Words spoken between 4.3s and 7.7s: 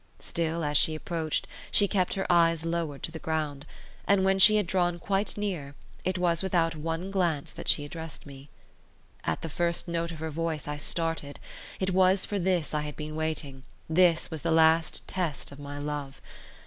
she had drawn quite near, it was without one glance that